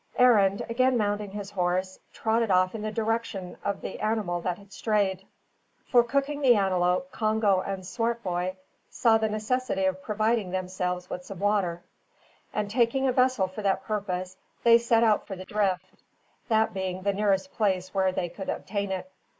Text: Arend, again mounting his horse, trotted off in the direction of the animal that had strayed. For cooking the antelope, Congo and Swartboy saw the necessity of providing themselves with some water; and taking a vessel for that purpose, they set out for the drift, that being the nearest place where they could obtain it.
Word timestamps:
Arend, 0.17 0.63
again 0.67 0.97
mounting 0.97 1.29
his 1.29 1.51
horse, 1.51 1.99
trotted 2.11 2.49
off 2.49 2.73
in 2.73 2.81
the 2.81 2.91
direction 2.91 3.55
of 3.63 3.81
the 3.81 3.99
animal 3.99 4.41
that 4.41 4.57
had 4.57 4.73
strayed. 4.73 5.27
For 5.85 6.03
cooking 6.03 6.41
the 6.41 6.55
antelope, 6.55 7.11
Congo 7.11 7.59
and 7.61 7.85
Swartboy 7.85 8.55
saw 8.89 9.19
the 9.19 9.29
necessity 9.29 9.85
of 9.85 10.01
providing 10.01 10.49
themselves 10.49 11.07
with 11.11 11.23
some 11.23 11.37
water; 11.37 11.83
and 12.51 12.67
taking 12.67 13.07
a 13.07 13.11
vessel 13.11 13.47
for 13.47 13.61
that 13.61 13.83
purpose, 13.83 14.37
they 14.63 14.79
set 14.79 15.03
out 15.03 15.27
for 15.27 15.35
the 15.35 15.45
drift, 15.45 15.85
that 16.47 16.73
being 16.73 17.03
the 17.03 17.13
nearest 17.13 17.53
place 17.53 17.93
where 17.93 18.11
they 18.11 18.27
could 18.27 18.49
obtain 18.49 18.91
it. 18.91 19.11